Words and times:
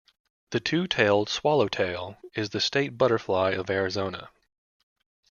The 0.49 0.59
two-tailed 0.59 1.29
swallowtail 1.29 2.17
is 2.33 2.49
the 2.49 2.59
state 2.59 2.97
butterfly 2.97 3.51
of 3.51 3.69
Arizona. 3.69 4.31